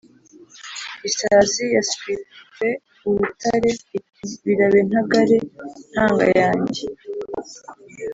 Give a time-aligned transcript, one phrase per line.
[1.09, 2.65] Isazi yaswitse
[3.07, 5.37] urutare iti: birabe ntangare
[5.91, 6.85] ntanga yanjye.